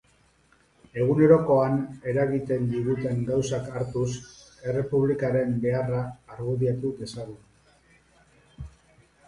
[1.01, 1.75] Egunerokoan
[2.11, 4.07] eragiten diguten gauzak hartuz,
[4.71, 6.03] Errepublikaren beharra
[6.37, 8.69] argudiatu dezagun.